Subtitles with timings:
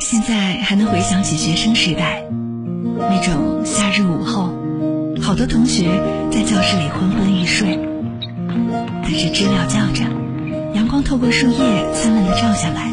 [0.00, 2.24] 现在还能回想起学生时代，
[2.96, 4.48] 那种夏日午后，
[5.20, 5.90] 好多同学
[6.32, 7.78] 在教室里昏昏欲睡，
[9.02, 10.04] 但是知了叫着，
[10.74, 12.90] 阳光透过树叶灿烂的照下来，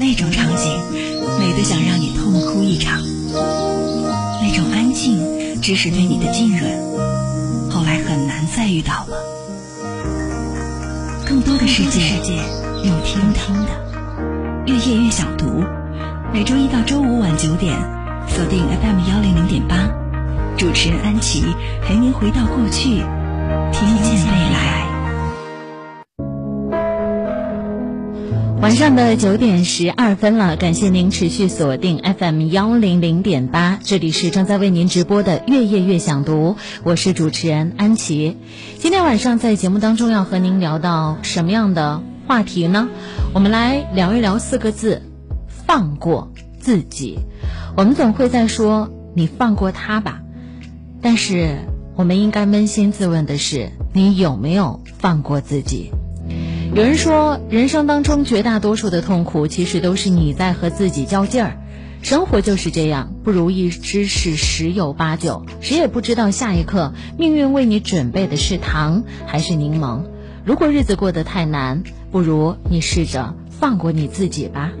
[0.00, 0.82] 那种场景
[1.38, 3.00] 美得想让你痛哭一场。
[4.42, 6.70] 那种安静，只是对你的浸润，
[7.70, 9.16] 后来很难再遇到了。
[11.24, 12.00] 更多的世界，
[12.84, 15.46] 用听听的，越夜越想读。
[16.32, 17.76] 每周一到周五晚九点，
[18.28, 19.90] 锁定 FM 幺零零点八，
[20.56, 21.42] 主持人安琪
[21.82, 22.90] 陪您回到过去，
[23.72, 24.86] 听见未来。
[28.60, 36.54] 晚上的九点十二分了，感谢您持续锁定 FM 幺零零点八，这里是正在为您直播的《月夜月想读》，
[36.84, 38.36] 我是主持人安琪。
[38.78, 42.88] 今天晚上在节目当中要和您聊到什么样的话题呢？
[43.34, 45.09] 我们来聊一聊四个字。
[45.72, 47.20] 放过自己，
[47.76, 50.20] 我们总会在说你放过他吧，
[51.00, 51.58] 但是
[51.94, 55.92] 我们应该扪心自问的是，你有没有放过自己？
[56.74, 61.56] 有人说，人生当中绝大多数的痛苦，其实都是你在和自己较劲儿。
[62.02, 70.02] 生活就是这样，不如意之事十有八九，谁也不知道下一刻命运为你准备的是糖还是柠檬。
[70.44, 74.72] 如果日子过得太难，不如你试着放过你自己吧。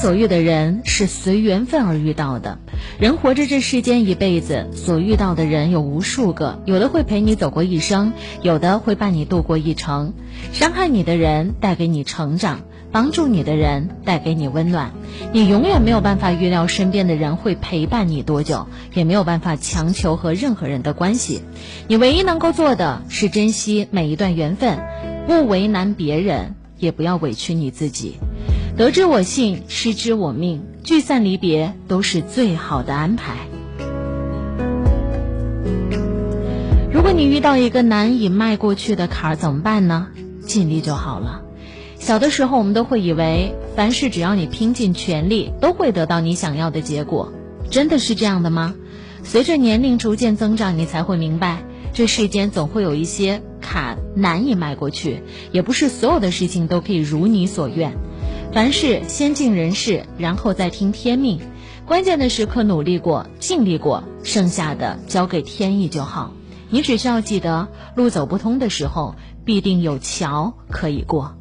[0.00, 2.58] 所遇的人是随缘分而遇到的，
[3.00, 10.14] 人活着这世间一辈子，所遇到的人有无数个，有的会陪你走过一生，有的会伴你度过一程。
[10.52, 12.60] 伤害你的人带给你成长，
[12.92, 14.92] 帮助你的人带给你温暖。
[15.32, 21.42] 你永远没有办法预料身边的人会陪伴你多久，也没有办法强求和任何人的关系。
[21.88, 24.78] 你唯一能够做的是珍惜每一段缘分，
[25.26, 28.14] 不为难别人，也不要委屈你自己。
[28.78, 30.62] 得之我幸，失之我命。
[30.84, 33.48] 聚散离别都是最好的安排。
[36.92, 40.06] 如果你遇到一个难以迈过去的坎儿，怎么办呢？
[40.46, 41.42] 尽力就好了。
[41.98, 47.32] 小的时候，我们都会以为凡事只要你拼尽全力，都会得到你想要的结果。
[47.70, 48.76] 真的是这样的吗？
[49.24, 57.92] 随着年龄逐渐增长，你才会明白，这世间总会有一些坎难以迈过去，也不是所有的事情都可以如你所愿。
[58.50, 61.38] 凡事先尽人事，然后再听天命。
[61.86, 66.32] 关键的时刻努力过、尽力过，剩下的交给天意就好。
[66.70, 69.14] 你只需要记得，路走不通的时候，
[69.44, 71.38] 必定有桥可以过。